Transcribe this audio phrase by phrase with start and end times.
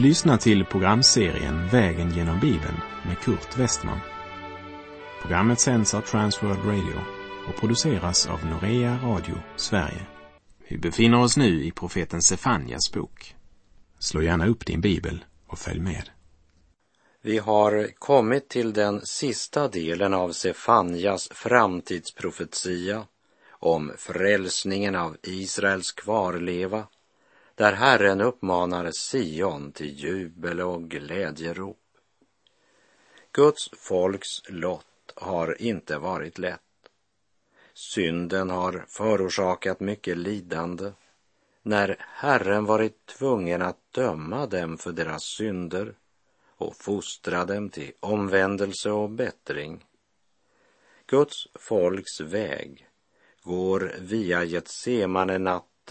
[0.00, 3.98] Du lyssnar till programserien Vägen genom Bibeln med Kurt Westman.
[5.22, 7.00] Programmet sänds av Transworld Radio
[7.48, 10.06] och produceras av Norea Radio Sverige.
[10.68, 13.34] Vi befinner oss nu i profeten Sefanjas bok.
[13.98, 16.10] Slå gärna upp din bibel och följ med.
[17.22, 23.04] Vi har kommit till den sista delen av Sefanjas framtidsprofetia
[23.50, 26.86] om frälsningen av Israels kvarleva
[27.60, 31.78] där Herren uppmanar Sion till jubel och glädjerop.
[33.32, 36.60] Guds folks lott har inte varit lätt.
[37.74, 40.92] Synden har förorsakat mycket lidande
[41.62, 45.94] när Herren varit tvungen att döma dem för deras synder
[46.56, 49.84] och fostra dem till omvändelse och bättring.
[51.06, 52.88] Guds folks väg
[53.42, 55.38] går via Getsemane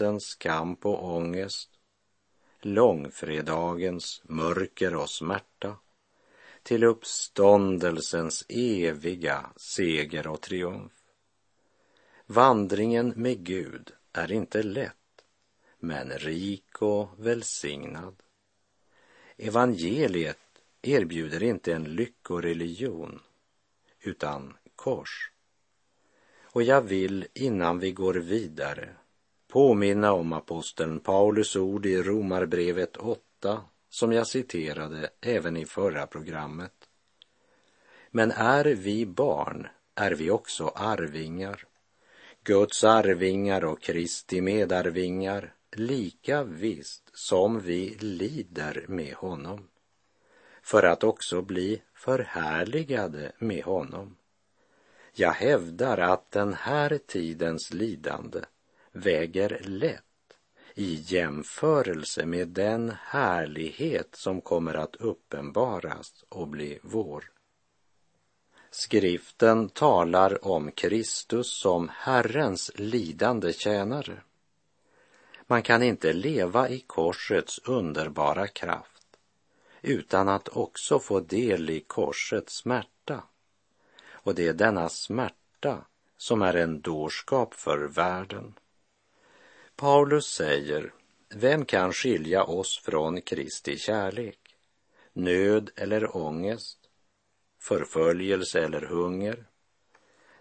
[0.00, 1.69] nattens kamp och ångest,
[2.64, 5.76] långfredagens mörker och smärta,
[6.62, 10.92] till uppståndelsens eviga seger och triumf.
[12.26, 15.24] Vandringen med Gud är inte lätt,
[15.78, 18.22] men rik och välsignad.
[19.36, 20.38] Evangeliet
[20.82, 23.20] erbjuder inte en lyckoreligion,
[24.00, 25.32] utan kors.
[26.42, 28.96] Och jag vill innan vi går vidare
[29.50, 36.72] påminna om aposteln Paulus ord i Romarbrevet 8 som jag citerade även i förra programmet.
[38.10, 41.64] Men är vi barn är vi också arvingar,
[42.44, 49.68] Guds arvingar och Kristi medarvingar, lika visst som vi lider med honom,
[50.62, 54.16] för att också bli förhärligade med honom.
[55.12, 58.40] Jag hävdar att den här tidens lidande
[58.92, 60.04] väger lätt
[60.74, 67.24] i jämförelse med den härlighet som kommer att uppenbaras och bli vår.
[68.70, 74.22] Skriften talar om Kristus som Herrens lidande tjänare.
[75.46, 79.16] Man kan inte leva i korsets underbara kraft
[79.82, 83.22] utan att också få del i korsets smärta.
[84.10, 85.84] Och det är denna smärta
[86.16, 88.54] som är en dårskap för världen.
[89.80, 90.92] Paulus säger,
[91.34, 94.38] vem kan skilja oss från Kristi kärlek?
[95.12, 96.78] Nöd eller ångest?
[97.60, 99.44] Förföljelse eller hunger?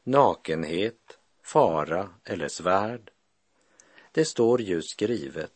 [0.04, 3.12] Nakenhet, fara eller svärd?
[4.12, 5.54] Det står ju skrivet,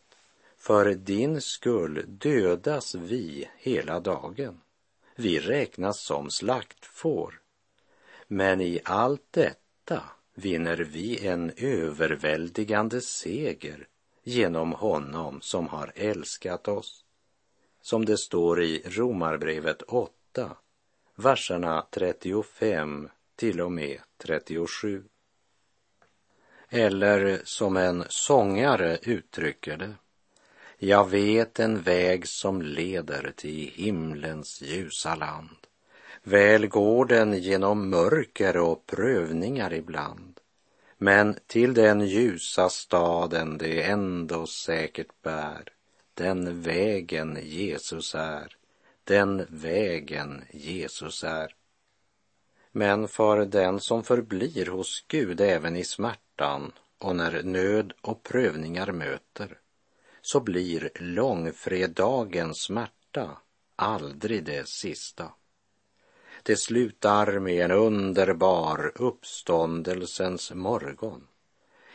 [0.56, 4.60] för din skull dödas vi hela dagen.
[5.16, 7.40] Vi räknas som slaktfår.
[8.26, 10.02] Men i allt detta
[10.34, 13.86] vinner vi en överväldigande seger
[14.22, 17.04] genom honom som har älskat oss.
[17.80, 20.56] Som det står i Romarbrevet 8,
[21.14, 25.04] verserna 35 till och med 37.
[26.68, 29.94] Eller som en sångare uttrycker det.
[30.78, 35.56] Jag vet en väg som leder till himlens ljusa land.
[36.26, 40.40] Väl går den genom mörker och prövningar ibland.
[40.98, 45.72] Men till den ljusa staden det ändå säkert bär.
[46.14, 48.56] Den vägen Jesus är,
[49.04, 51.54] den vägen Jesus är.
[52.72, 58.92] Men för den som förblir hos Gud även i smärtan och när nöd och prövningar
[58.92, 59.58] möter,
[60.22, 63.30] så blir långfredagens smärta
[63.76, 65.32] aldrig det sista.
[66.46, 71.26] Det slutar med en underbar uppståndelsens morgon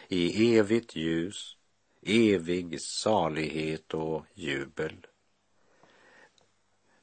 [0.08, 1.58] i evigt ljus,
[2.02, 5.08] evig salighet och jubel.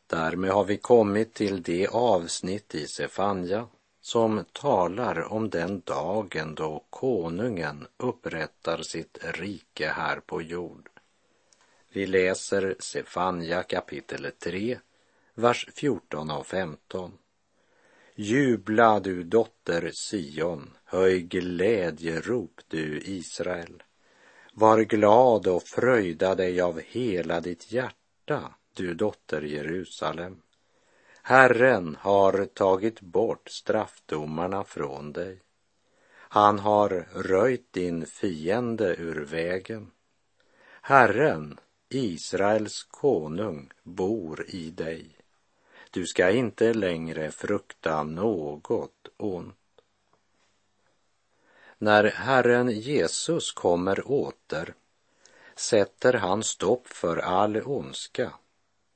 [0.06, 3.66] Därmed har vi kommit till det avsnitt i Sefanja
[4.00, 10.88] som talar om den dagen då konungen upprättar sitt rike här på jord.
[11.88, 14.78] Vi läser Sefanja kapitel 3,
[15.34, 17.18] vers 14 och 15.
[18.18, 23.82] Jubla du dotter Sion, höj glädjerop du Israel.
[24.52, 30.42] Var glad och fröjda dig av hela ditt hjärta, du dotter Jerusalem.
[31.22, 35.40] Herren har tagit bort straffdomarna från dig.
[36.12, 39.90] Han har röjt din fiende ur vägen.
[40.80, 41.58] Herren,
[41.88, 45.15] Israels konung, bor i dig.
[45.96, 49.56] Du ska inte längre frukta något ont.
[51.78, 54.74] När Herren Jesus kommer åter
[55.54, 58.32] sätter han stopp för all ondska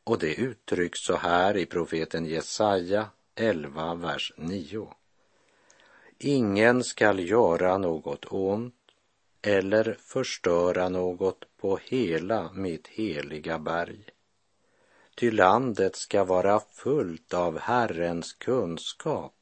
[0.05, 4.95] Och det uttrycks så här i profeten Jesaja 11, vers 9.
[6.19, 8.75] Ingen skall göra något ont
[9.43, 14.05] eller förstöra något på hela mitt heliga berg.
[15.21, 19.35] Ty landet ska vara fullt av Herrens kunskap,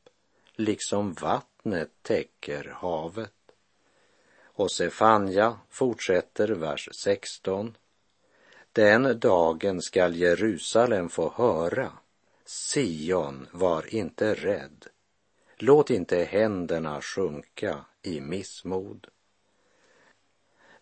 [0.57, 3.33] liksom vattnet täcker havet.
[4.43, 7.77] Och Sefanja fortsätter vers 16.
[8.73, 11.93] Den dagen skall Jerusalem få höra,
[12.47, 14.87] Sion var inte rädd,
[15.57, 19.07] låt inte händerna sjunka i missmod.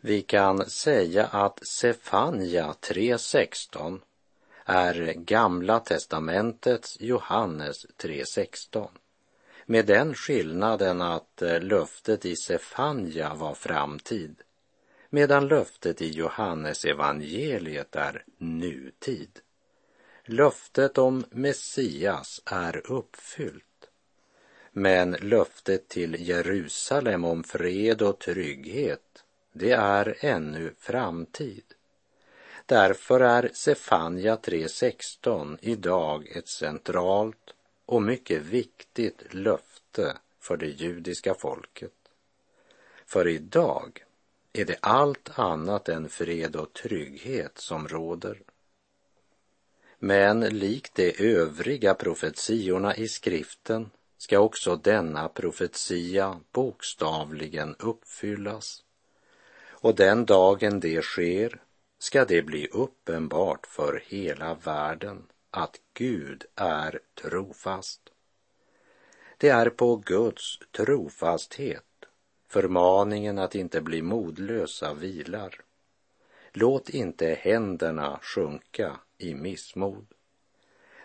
[0.01, 4.01] Vi kan säga att Sefanja 3.16
[4.67, 8.89] är Gamla testamentets Johannes 3.16
[9.67, 14.43] med den skillnaden att eh, löftet i Sefanja var framtid
[15.11, 19.41] medan löftet i Johannes evangeliet är nutid.
[20.25, 23.63] Löftet om Messias är uppfyllt.
[24.73, 31.65] Men löftet till Jerusalem om fred och trygghet, det är ännu framtid.
[32.67, 37.55] Därför är Sefanja 3.16 idag ett centralt
[37.87, 41.93] och mycket viktigt löfte för det judiska folket.
[43.07, 44.05] För idag
[44.53, 48.43] är det allt annat än fred och trygghet som råder.
[49.99, 58.83] Men likt de övriga profetiorna i skriften ska också denna profetia bokstavligen uppfyllas.
[59.69, 61.61] Och den dagen det sker
[61.99, 68.01] ska det bli uppenbart för hela världen att Gud är trofast.
[69.39, 71.85] Det är på Guds trofasthet
[72.49, 75.61] förmaningen att inte bli modlösa vilar.
[76.53, 80.07] Låt inte händerna sjunka i missmod.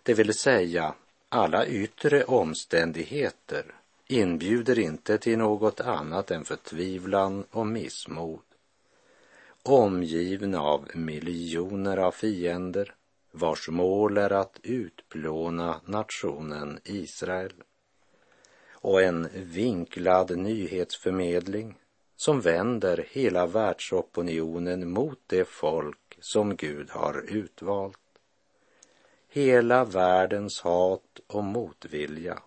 [0.04, 0.94] Det vill säga,
[1.30, 3.76] alla yttre omständigheter
[4.08, 8.40] inbjuder inte till något annat än förtvivlan och missmod.
[9.64, 12.96] Omgivna av miljoner av fiender
[13.32, 17.54] vars mål är att utplåna nationen Israel
[18.72, 21.78] och en vinklad nyhetsförmedling
[22.16, 27.98] som vänder hela världsopinionen mot det folk som Gud har utvalt.
[29.30, 32.40] Hela världens hat och motvilja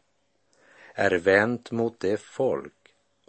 [0.94, 2.83] är vänt mot det folk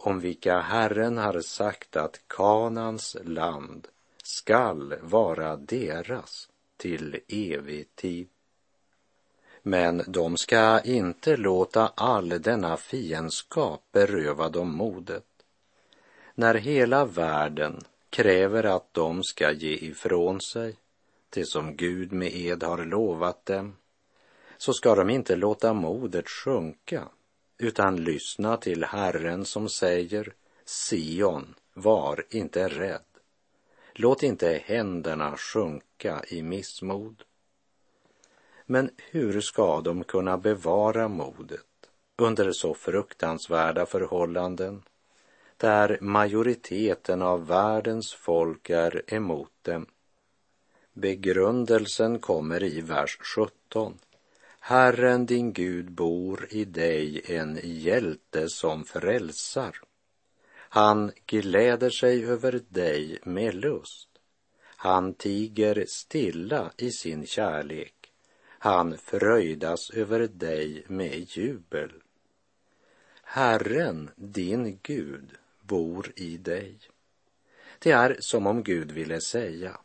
[0.06, 3.88] om vilka Herren har sagt att Kanans land
[4.22, 8.28] skall vara deras till evig tid.
[9.62, 15.26] Men de ska inte låta all denna fiendskap beröva dem modet.
[16.34, 17.80] När hela världen
[18.10, 20.76] kräver att de ska ge ifrån sig
[21.30, 23.76] det som Gud med ed har lovat dem,
[24.56, 27.08] så ska de inte låta modet sjunka,
[27.58, 30.34] utan lyssna till Herren som säger
[30.66, 33.00] Sion, var inte rädd.
[33.94, 37.22] Låt inte händerna sjunka i missmod.
[38.66, 41.60] Men hur ska de kunna bevara modet
[42.16, 44.82] under så fruktansvärda förhållanden
[45.56, 49.86] där majoriteten av världens folk är emot dem?
[50.92, 53.98] Begrundelsen kommer i vers 17.
[54.68, 59.80] Herren din Gud bor i dig en hjälte som frälsar.
[60.56, 64.08] Han gläder sig över dig med lust.
[64.62, 67.96] Han tiger stilla i sin kärlek
[68.58, 71.92] han fröjdas över dig med jubel.
[73.22, 75.30] Herren, din Gud,
[75.62, 76.78] bor i dig.
[77.78, 79.80] Det är som om Gud ville säga,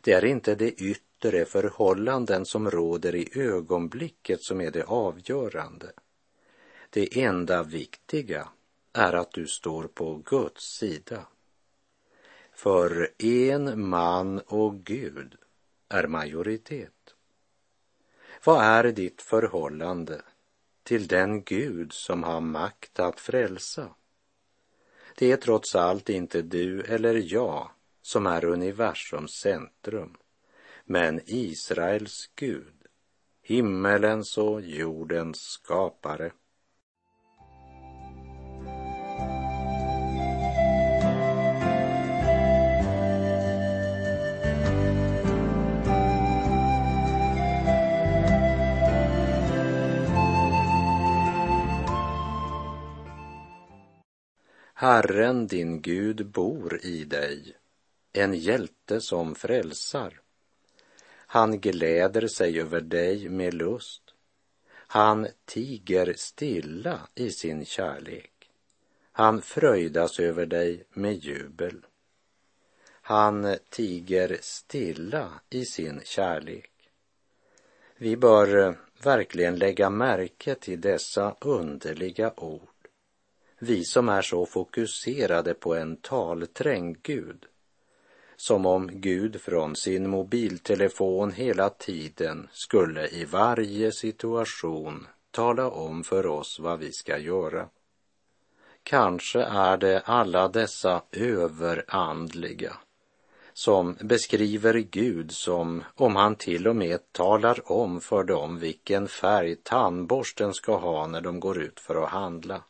[0.00, 5.92] det är inte det yttre förhållanden som råder i ögonblicket som är det avgörande.
[6.90, 8.48] Det enda viktiga
[8.92, 11.26] är att du står på Guds sida.
[12.52, 15.36] För en man och Gud
[15.88, 17.14] är majoritet.
[18.44, 20.22] Vad är ditt förhållande
[20.82, 23.88] till den Gud som har makt att frälsa?
[25.14, 27.70] Det är trots allt inte du eller jag
[28.02, 30.16] som är universums centrum,
[30.84, 32.86] men Israels Gud,
[33.42, 36.32] himmelens och jordens skapare.
[54.76, 57.56] Herren din Gud bor i dig,
[58.12, 60.23] en hjälte som frälsar.
[61.34, 64.02] Han gläder sig över dig med lust.
[64.70, 68.50] Han tiger stilla i sin kärlek.
[69.12, 71.86] Han fröjdas över dig med jubel.
[72.86, 76.72] Han tiger stilla i sin kärlek.
[77.96, 82.88] Vi bör eh, verkligen lägga märke till dessa underliga ord.
[83.58, 87.46] Vi som är så fokuserade på en talträngd Gud.
[88.36, 96.26] Som om Gud från sin mobiltelefon hela tiden skulle i varje situation tala om för
[96.26, 97.68] oss vad vi ska göra.
[98.82, 102.76] Kanske är det alla dessa överandliga
[103.54, 109.56] som beskriver Gud som om han till och med talar om för dem vilken färg
[109.56, 112.62] tandborsten ska ha när de går ut för att handla.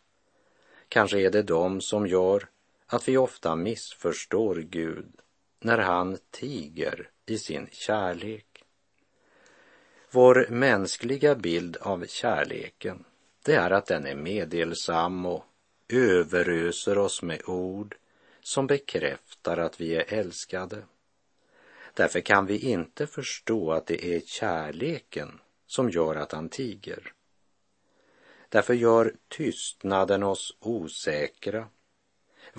[0.88, 2.48] Kanske är det de som gör
[2.86, 5.06] att vi ofta missförstår Gud
[5.64, 8.64] när han tiger i sin kärlek.
[10.10, 13.04] Vår mänskliga bild av kärleken,
[13.42, 15.44] det är att den är meddelsam och
[15.88, 17.96] överöser oss med ord
[18.40, 20.82] som bekräftar att vi är älskade.
[21.94, 27.12] Därför kan vi inte förstå att det är kärleken som gör att han tiger.
[28.48, 31.68] Därför gör tystnaden oss osäkra.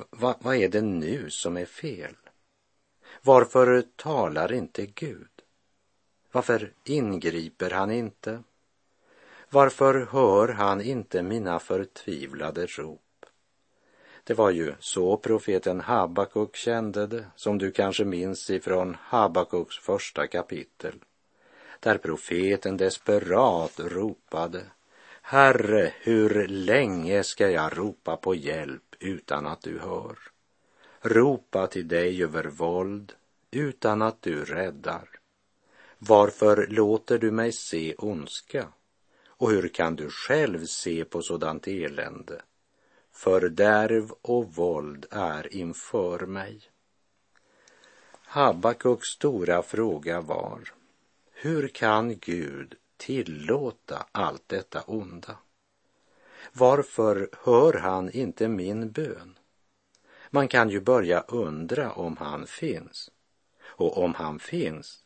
[0.10, 2.16] Va, vad är det nu som är fel?
[3.26, 5.30] Varför talar inte Gud?
[6.32, 8.44] Varför ingriper han inte?
[9.50, 13.26] Varför hör han inte mina förtvivlade rop?
[14.24, 20.28] Det var ju så profeten Habakuk kände det, som du kanske minns ifrån Habakuks första
[20.28, 20.96] kapitel,
[21.80, 24.62] där profeten desperat ropade
[25.22, 30.35] Herre, hur länge ska jag ropa på hjälp utan att du hör?
[31.08, 33.14] Ropa till dig över våld
[33.52, 35.10] utan att du räddar.
[35.98, 38.68] Varför låter du mig se ondska?
[39.28, 42.42] Och hur kan du själv se på sådant elände?
[43.12, 46.62] Fördärv och våld är inför mig.
[48.24, 50.74] Habakuks stora fråga var,
[51.34, 55.38] hur kan Gud tillåta allt detta onda?
[56.54, 59.38] Varför hör han inte min bön?
[60.36, 63.12] Man kan ju börja undra om han finns.
[63.64, 65.04] Och om han finns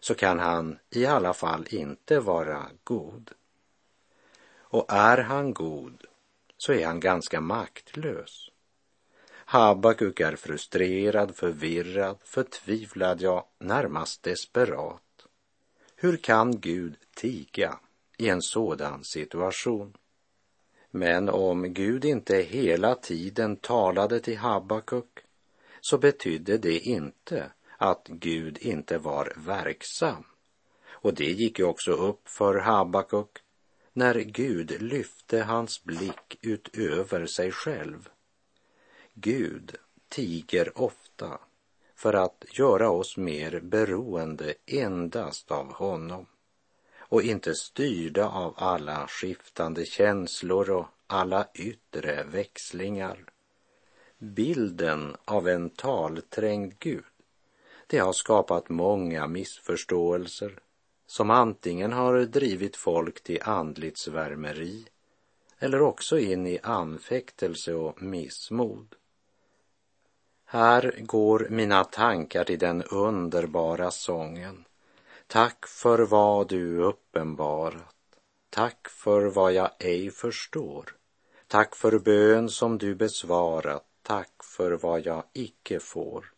[0.00, 3.30] så kan han i alla fall inte vara god.
[4.58, 6.04] Och är han god
[6.56, 8.48] så är han ganska maktlös.
[9.30, 15.26] Habakuk är frustrerad, förvirrad, förtvivlad, ja, närmast desperat.
[15.96, 17.78] Hur kan Gud tiga
[18.18, 19.96] i en sådan situation?
[20.94, 25.18] Men om Gud inte hela tiden talade till Habakuk
[25.80, 30.24] så betydde det inte att Gud inte var verksam.
[30.88, 33.38] Och det gick ju också upp för Habakuk
[33.92, 38.08] när Gud lyfte hans blick utöver sig själv.
[39.14, 39.76] Gud
[40.08, 41.40] tiger ofta
[41.94, 46.26] för att göra oss mer beroende endast av honom
[47.12, 53.24] och inte styrda av alla skiftande känslor och alla yttre växlingar.
[54.18, 57.04] Bilden av en talträngd Gud,
[57.86, 60.58] det har skapat många missförståelser
[61.06, 64.86] som antingen har drivit folk till andligt svärmeri
[65.58, 68.94] eller också in i anfäktelse och missmod.
[70.44, 74.64] Här går mina tankar till den underbara sången.
[75.32, 77.94] Tack för vad du uppenbarat.
[78.50, 80.96] Tack för vad jag ej förstår.
[81.46, 83.86] Tack för bön som du besvarat.
[84.02, 86.32] Tack för vad jag icke får.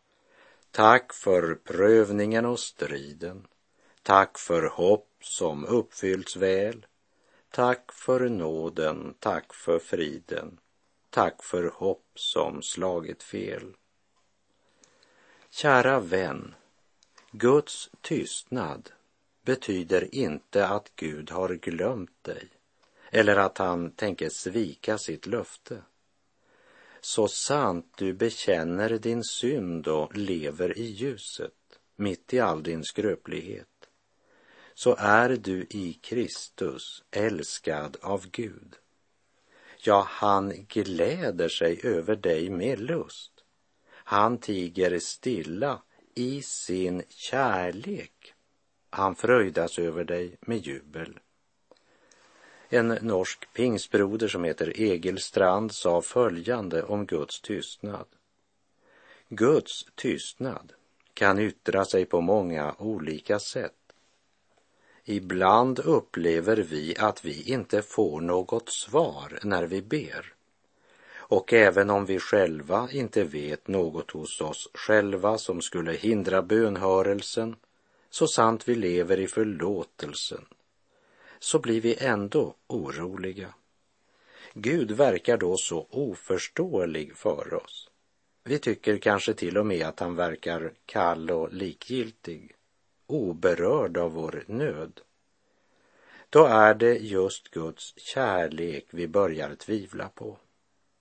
[0.71, 3.47] Tack för prövningen och striden.
[4.03, 6.87] Tack för hopp som uppfyllts väl.
[7.51, 10.59] Tack för nåden, tack för friden.
[11.11, 13.77] Tack för hopp som slagit fel.
[15.51, 16.55] Kära vän,
[17.37, 18.91] Guds tystnad
[19.43, 22.49] betyder inte att Gud har glömt dig
[23.11, 25.83] eller att han tänker svika sitt löfte.
[27.01, 31.53] Så sant du bekänner din synd och lever i ljuset
[31.97, 33.89] mitt i all din skröplighet
[34.75, 38.77] så är du i Kristus älskad av Gud.
[39.79, 43.33] Ja, han gläder sig över dig med lust.
[43.91, 45.83] Han tiger stilla
[46.15, 48.35] i sin kärlek.
[48.91, 51.19] Han fröjdas över dig med jubel.
[52.69, 58.07] En norsk pingsbroder som heter Egil Strand sa följande om Guds tystnad.
[59.29, 60.73] Guds tystnad
[61.15, 63.73] kan yttra sig på många olika sätt.
[65.05, 70.34] Ibland upplever vi att vi inte får något svar när vi ber.
[71.27, 77.57] Och även om vi själva inte vet något hos oss själva som skulle hindra bönhörelsen,
[78.11, 80.45] så sant vi lever i förlåtelsen,
[81.39, 83.55] så blir vi ändå oroliga.
[84.55, 87.91] Gud verkar då så oförståelig för oss.
[88.45, 92.55] Vi tycker kanske till och med att han verkar kall och likgiltig,
[93.07, 95.01] oberörd av vår nöd.
[96.31, 100.39] Då är det just Guds kärlek vi börjar tvivla på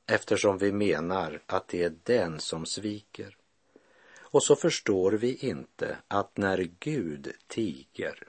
[0.08, 3.38] eftersom vi menar att det är den som sviker.
[4.20, 8.28] Och så förstår vi inte att när Gud tiger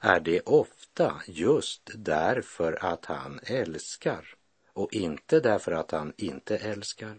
[0.00, 4.34] är det ofta just därför att han älskar
[4.72, 7.16] och inte därför att han inte älskar.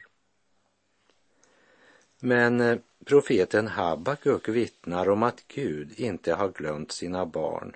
[2.19, 7.75] Men eh, profeten Habakuk vittnar om att Gud inte har glömt sina barn,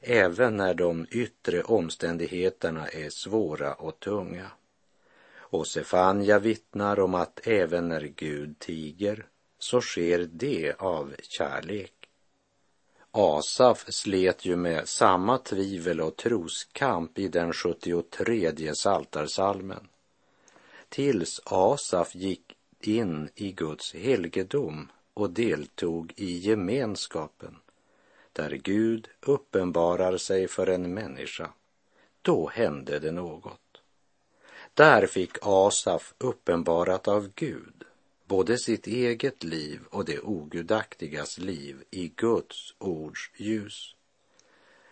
[0.00, 4.50] även när de yttre omständigheterna är svåra och tunga.
[5.50, 9.26] Och Sefania vittnar om att även när Gud tiger
[9.58, 11.92] så sker det av kärlek.
[13.10, 19.88] Asaf slet ju med samma tvivel och troskamp i den 73 saltarsalmen.
[20.88, 27.56] Tills Asaf gick in i Guds helgedom och deltog i gemenskapen
[28.32, 31.50] där Gud uppenbarar sig för en människa.
[32.22, 33.69] Då hände det något.
[34.80, 37.84] Där fick Asaf uppenbarat av Gud
[38.24, 43.94] både sitt eget liv och det ogudaktigas liv i Guds ords ljus.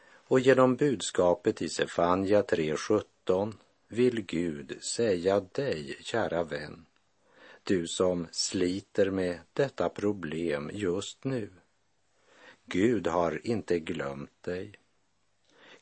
[0.05, 3.53] Och genom budskapet i Sefania 3.17
[3.89, 6.87] vill Gud säga dig, kära vän,
[7.63, 11.51] du som sliter med detta problem just nu.
[12.65, 14.73] Gud har inte glömt dig.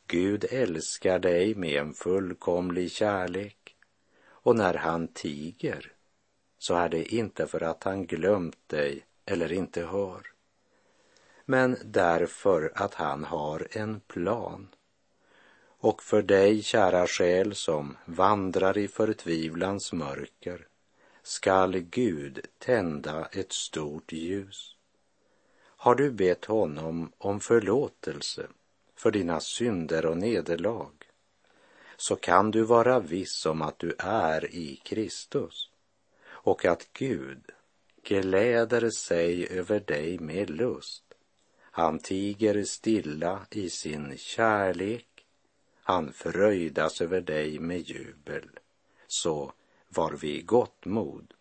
[0.07, 3.66] Gud älskar dig med en fullkomlig kärlek
[4.47, 5.93] och när han tiger
[6.59, 10.27] så är det inte för att han glömt dig eller inte hör,
[11.45, 14.69] men därför att han har en plan.
[15.79, 20.67] Och för dig, kära själ, som vandrar i förtvivlans mörker,
[21.23, 24.77] skall Gud tända ett stort ljus.
[25.59, 28.47] Har du bett honom om förlåtelse
[28.97, 30.96] för dina synder och nederlag
[31.97, 35.71] så kan du vara viss om att du är i Kristus
[36.29, 37.51] och att Gud
[38.03, 41.03] gläder sig över dig med lust.
[41.61, 45.27] Han tiger stilla i sin kärlek.
[45.83, 48.51] Han fröjdas över dig med jubel.
[49.07, 49.53] Så
[49.89, 51.35] var vi gott mod.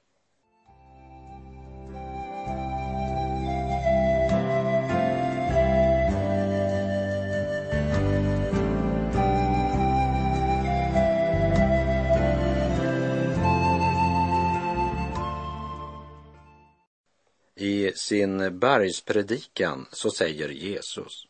[18.07, 21.27] Sin bergspredikan så säger Jesus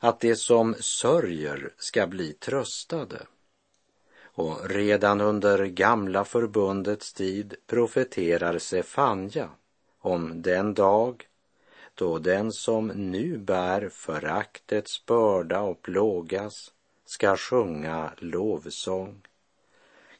[0.00, 3.26] att det som sörjer ska bli tröstade.
[4.22, 9.48] Och redan under gamla förbundets tid profeterar Sefanja
[10.00, 11.28] om den dag
[11.94, 16.72] då den som nu bär föraktets börda och plågas
[17.04, 19.22] ska sjunga lovsång.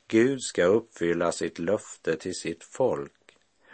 [0.09, 3.22] Gud ska uppfylla sitt löfte till sitt folk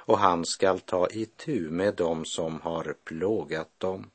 [0.08, 4.10] och han skall ta itu med dem som har plågat dem.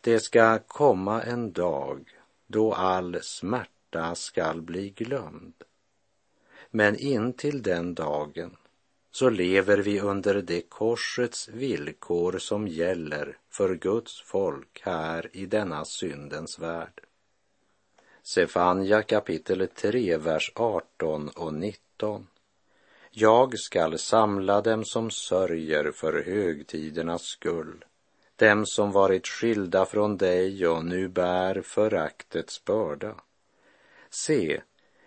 [0.00, 2.08] Det ska komma en dag
[2.46, 5.54] då all smärta skall bli glömd.
[6.70, 8.56] Men intill den dagen
[9.10, 15.84] så lever vi under det korsets villkor som gäller för Guds folk här i denna
[15.84, 17.00] syndens värld.
[18.22, 22.26] Sefania kapitel 3, vers 18 och 19.
[23.16, 27.84] Jag skall samla dem som sörjer för högtidernas skull,
[28.36, 33.14] dem som varit skilda från dig och nu bär föraktets börda.
[34.10, 34.60] Se,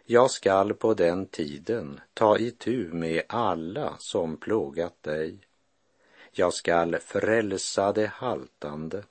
[0.05, 5.39] jag skall på den tiden ta itu med alla som plågat dig.
[6.31, 9.03] Jag skall frälsa de haltande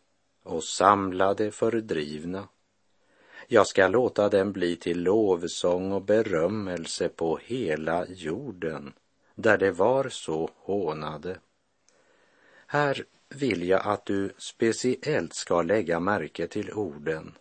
[0.42, 2.48] och samla de fördrivna.
[3.46, 8.92] Jag ska låta den bli till lovsång och berömmelse på hela jorden,
[9.34, 11.38] där de var så hånade.
[12.66, 17.32] Här vill jag att du speciellt ska lägga märke till orden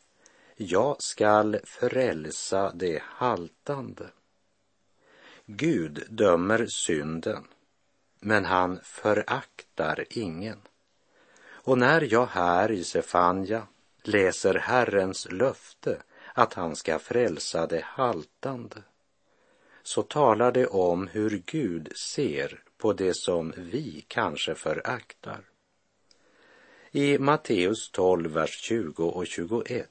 [0.58, 4.10] jag skall frälsa det haltande.
[5.46, 7.48] Gud dömer synden,
[8.20, 10.62] men han föraktar ingen.
[11.48, 13.68] Och när jag här i Sefanja
[14.08, 15.98] läser Herrens löfte
[16.34, 18.82] att han ska frälsa det haltande
[19.84, 25.42] så talar det om hur Gud ser på det som vi kanske föraktar.
[26.92, 29.90] I Matteus 12, vers 20 och 21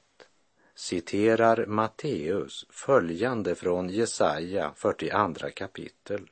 [0.75, 6.29] citerar Matteus följande från Jesaja 42 kapitel.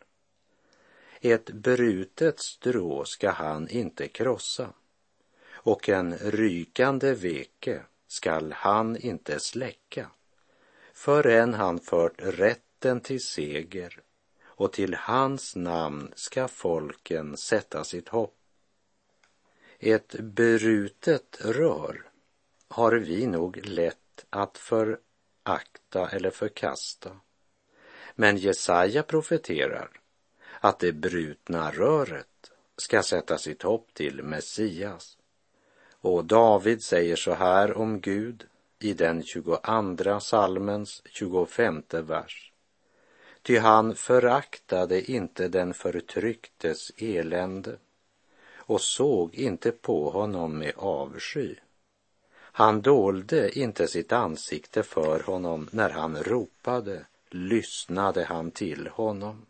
[1.21, 4.69] Ett brutet strå ska han inte krossa
[5.63, 10.09] och en rykande veke skall han inte släcka
[10.93, 14.01] förrän han fört rätten till seger
[14.43, 18.35] och till hans namn ska folken sätta sitt hopp.
[19.79, 22.09] Ett brutet rör
[22.67, 27.19] har vi nog lätt att förakta eller förkasta.
[28.15, 29.89] Men Jesaja profeterar
[30.59, 35.17] att det brutna röret ska sätta sitt hopp till Messias.
[36.03, 38.43] Och David säger så här om Gud
[38.79, 42.51] i den 22 salmens 25 vers.
[43.41, 47.77] Ty han föraktade inte den förtrycktes elände
[48.55, 51.55] och såg inte på honom med avsky.
[52.35, 59.45] Han dolde inte sitt ansikte för honom när han ropade, lyssnade han till honom.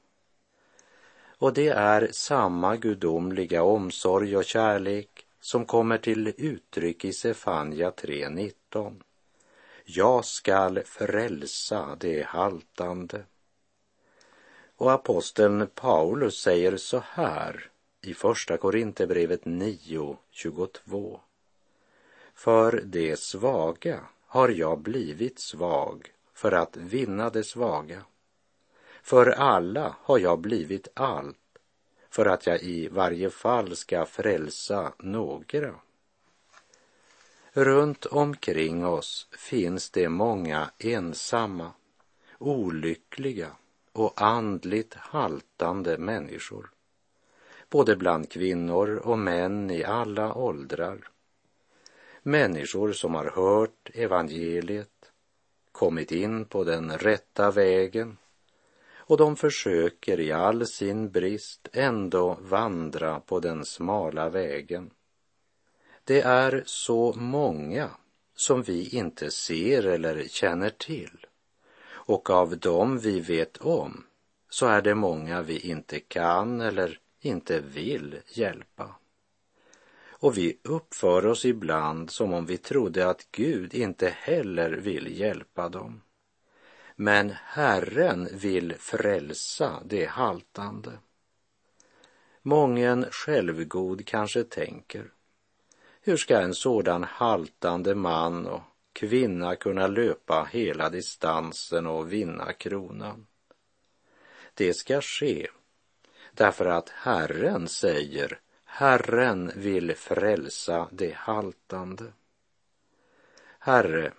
[1.38, 9.02] Och det är samma gudomliga omsorg och kärlek som kommer till uttryck i Sefania 3.19.
[9.84, 13.24] Jag skall frälsa det haltande.
[14.76, 17.70] Och aposteln Paulus säger så här
[18.02, 21.20] i Första Korinthierbrevet 9.22.
[22.34, 28.02] För det svaga har jag blivit svag för att vinna det svaga.
[29.02, 31.38] För alla har jag blivit allt
[32.14, 35.76] för att jag i varje fall ska frälsa några.
[37.54, 41.72] Runt omkring oss finns det många ensamma,
[42.38, 43.52] olyckliga
[43.92, 46.70] och andligt haltande människor,
[47.70, 51.10] både bland kvinnor och män i alla åldrar.
[52.24, 55.12] Människor som har hört evangeliet,
[55.72, 58.18] kommit in på den rätta vägen
[59.06, 64.92] och de försöker i all sin brist ändå vandra på den smala vägen.
[66.04, 67.90] Det är så många
[68.36, 71.26] som vi inte ser eller känner till
[72.06, 74.04] och av dem vi vet om
[74.50, 78.96] så är det många vi inte kan eller inte vill hjälpa.
[80.08, 85.70] Och vi uppför oss ibland som om vi trodde att Gud inte heller vill hjälpa
[85.70, 86.02] dem.
[87.04, 90.92] Men Herren vill frälsa det haltande.
[92.42, 95.12] Mången självgod kanske tänker,
[96.02, 98.62] hur ska en sådan haltande man och
[98.94, 103.28] kvinna kunna löpa hela distansen och vinna kronan?
[104.54, 105.48] Det ska ske
[106.34, 112.14] därför att Herren säger, Herren vill frälsa det haltande.
[113.60, 114.12] Herre,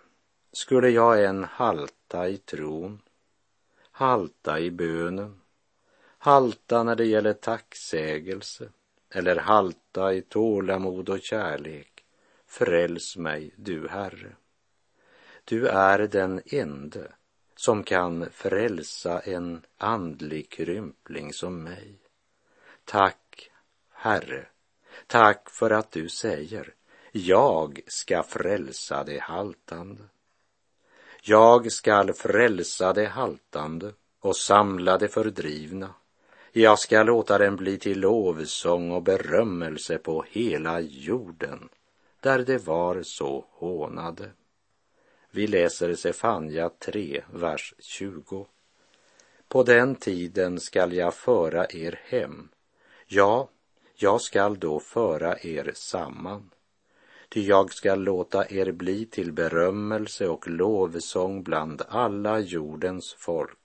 [0.55, 3.01] skulle jag än halta i tron,
[3.91, 5.41] halta i bönen,
[6.19, 8.69] halta när det gäller tacksägelse
[9.11, 12.05] eller halta i tålamod och kärlek,
[12.47, 14.37] fräls mig, du Herre.
[15.45, 17.13] Du är den ende
[17.57, 21.99] som kan frälsa en andlig krympling som mig.
[22.85, 23.51] Tack,
[23.91, 24.47] Herre,
[25.07, 26.75] tack för att du säger,
[27.13, 30.03] jag ska frälsa det haltande.
[31.27, 35.95] Jag skall frälsa det haltande och samla det fördrivna.
[36.53, 41.69] Jag skall låta den bli till lovsång och berömmelse på hela jorden,
[42.21, 44.31] där det var så hånade.
[45.31, 48.47] Vi läser Sefanja 3, vers 20.
[49.49, 52.49] På den tiden skall jag föra er hem.
[53.07, 53.49] Ja,
[53.95, 56.51] jag skall då föra er samman.
[57.35, 63.59] Ty jag skall låta er bli till berömmelse och lovsång bland alla jordens folk,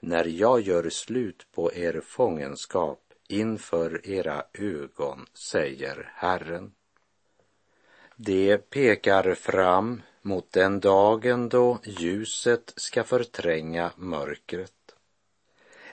[0.00, 6.72] när jag gör slut på er fångenskap inför era ögon, säger Herren.
[8.16, 14.94] Det pekar fram mot den dagen då ljuset ska förtränga mörkret.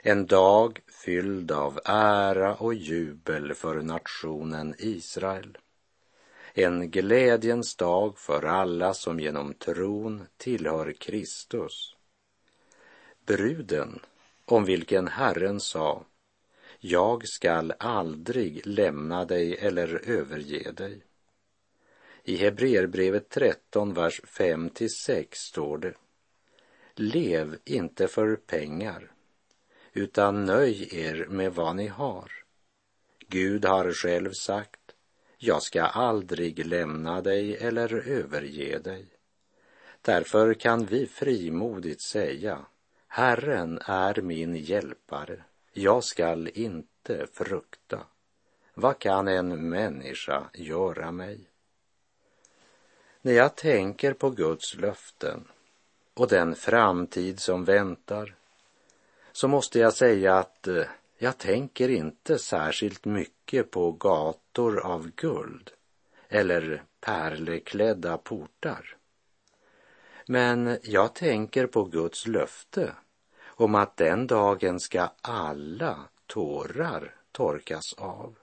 [0.02, 5.58] En dag fylld av ära och jubel för nationen Israel.
[6.56, 11.96] En glädjens dag för alla som genom tron tillhör Kristus.
[13.26, 14.00] Bruden,
[14.46, 16.06] om vilken Herren sa,
[16.80, 21.04] jag skall aldrig lämna dig eller överge dig.
[22.24, 25.94] I Hebreerbrevet 13, vers 5–6, står det.
[26.96, 29.12] Lev inte för pengar,
[29.94, 32.32] utan nöj er med vad ni har.
[33.28, 34.83] Gud har själv sagt,
[35.46, 39.06] jag ska aldrig lämna dig eller överge dig.
[40.02, 42.66] Därför kan vi frimodigt säga,
[43.08, 48.00] Herren är min hjälpare, jag skall inte frukta.
[48.74, 51.40] Vad kan en människa göra mig?
[53.22, 55.48] När jag tänker på Guds löften
[56.14, 58.36] och den framtid som väntar
[59.32, 60.86] så måste jag säga att eh,
[61.18, 65.72] jag tänker inte särskilt mycket på gator av guld
[66.30, 68.98] eller pärleklädda portar.
[70.28, 72.94] Men jag tänker på Guds löfte
[73.46, 78.36] om att den dagen ska alla tårar torkas av.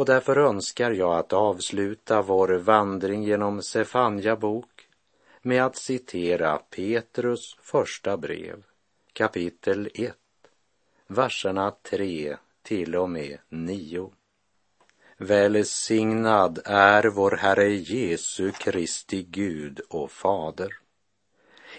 [0.00, 4.88] Och därför önskar jag att avsluta vår vandring genom Sefanja bok
[5.42, 8.62] med att citera Petrus första brev,
[9.12, 10.16] kapitel 1,
[11.10, 14.12] verserna 3 till och med 9.
[15.16, 20.70] Välsignad är vår Herre Jesu Kristi Gud och Fader.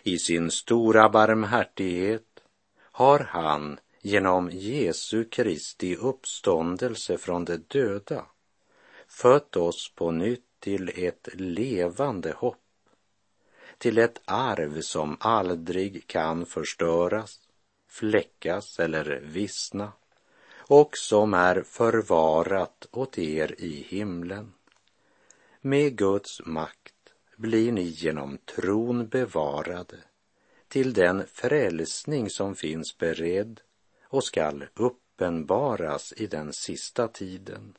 [0.04, 2.44] I sin stora barmhärtighet
[2.80, 8.26] har han genom Jesu Kristi uppståndelse från de döda
[9.08, 12.58] fött oss på nytt till ett levande hopp,
[13.78, 17.40] till ett arv som aldrig kan förstöras,
[17.92, 19.92] fläckas eller vissna
[20.58, 24.54] och som är förvarat åt er i himlen.
[25.62, 29.98] Med Guds makt blir ni genom tron bevarade
[30.68, 33.62] till den frälsning som finns beredd
[34.04, 37.78] och skall uppenbaras i den sista tiden.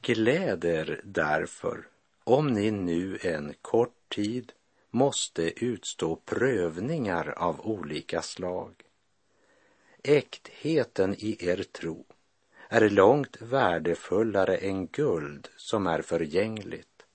[0.00, 1.88] Gläd er därför
[2.24, 4.52] om ni nu en kort tid
[4.90, 8.74] måste utstå prövningar av olika slag.
[10.04, 12.04] Äktheten i er tro
[12.68, 17.06] är långt värdefullare än guld som är förgängligt,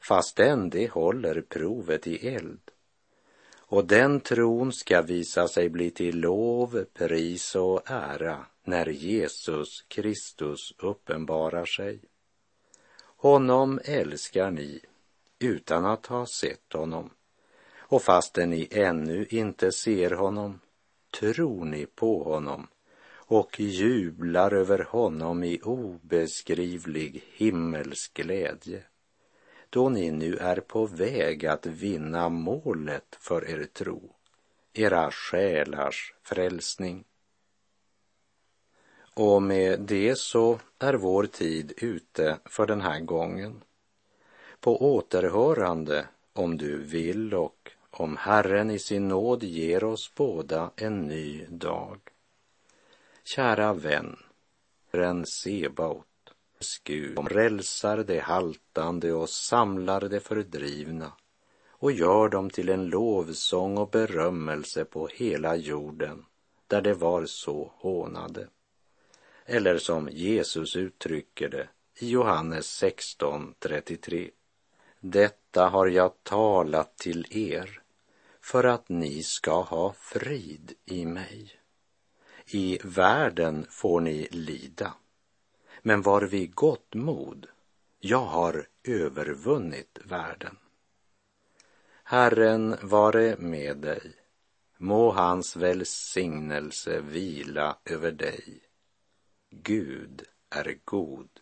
[0.00, 2.70] fastän det håller provet i eld.
[3.56, 10.74] Och den tron ska visa sig bli till lov, pris och ära när Jesus Kristus
[10.78, 12.00] uppenbarar sig.
[13.16, 14.80] Honom älskar ni
[15.38, 17.10] utan att ha sett honom
[17.78, 20.60] och fastän ni ännu inte ser honom
[21.20, 22.66] tror ni på honom
[23.14, 28.82] och jublar över honom i obeskrivlig himmelsk glädje
[29.72, 34.14] då ni nu är på väg att vinna målet för er tro,
[34.72, 37.04] era själars frälsning.
[39.14, 43.62] Och med det så är vår tid ute för den här gången.
[44.60, 51.02] På återhörande om du vill och om Herren i sin nåd ger oss båda en
[51.02, 52.00] ny dag.
[53.24, 54.16] Kära vän,
[54.92, 56.06] Herren Sebaot,
[56.84, 61.12] Gud som rälsar det haltande och samlar det fördrivna
[61.68, 66.24] och gör dem till en lovsång och berömmelse på hela jorden
[66.66, 68.48] där de var så hånade.
[69.46, 71.68] Eller som Jesus uttrycker det
[72.00, 74.30] i Johannes 16.33.
[75.00, 77.81] Detta har jag talat till er
[78.42, 81.60] för att ni ska ha frid i mig.
[82.46, 84.94] I världen får ni lida,
[85.82, 87.46] men var vid gott mod,
[88.00, 90.56] jag har övervunnit världen.
[92.04, 94.12] Herren vare med dig,
[94.78, 98.60] må hans välsignelse vila över dig.
[99.50, 101.41] Gud är god.